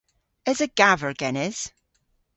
Esa 0.51 0.65
gaver 0.79 1.13
genes? 1.19 1.57